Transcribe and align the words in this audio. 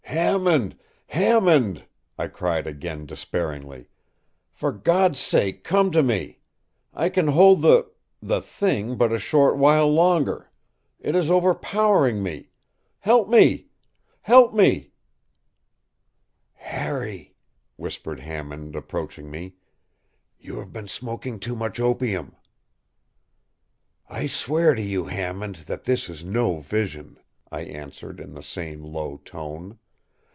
“Hammond! 0.03 0.75
Hammond!” 1.07 1.85
I 2.17 2.27
cried 2.27 2.67
again, 2.67 3.05
despairingly, 3.05 3.87
“for 4.51 4.73
God’s 4.73 5.19
sake 5.21 5.63
come 5.63 5.89
to 5.91 6.03
me. 6.03 6.39
I 6.93 7.07
can 7.07 7.29
hold 7.29 7.61
the—the 7.61 8.41
thing 8.41 8.97
but 8.97 9.13
a 9.13 9.19
short 9.19 9.55
while 9.55 9.89
longer. 9.89 10.51
It 10.99 11.15
is 11.15 11.29
overpowering 11.29 12.21
me. 12.21 12.49
Help 12.99 13.29
me! 13.29 13.67
Help 14.23 14.53
me!” 14.53 14.91
“Harry,” 16.55 17.33
whispered 17.77 18.19
Hammond, 18.19 18.75
approaching 18.75 19.31
me, 19.31 19.55
“you 20.37 20.59
have 20.59 20.73
been 20.73 20.89
smoking 20.89 21.39
too 21.39 21.55
much 21.55 21.79
opium.” 21.79 22.35
“I 24.09 24.27
swear 24.27 24.75
to 24.75 24.81
you, 24.81 25.05
Hammond, 25.05 25.55
that 25.67 25.85
this 25.85 26.09
is 26.09 26.21
no 26.21 26.59
vision,” 26.59 27.17
I 27.49 27.61
answered, 27.61 28.19
in 28.19 28.33
the 28.33 28.43
same 28.43 28.83
low 28.83 29.15
tone. 29.23 29.79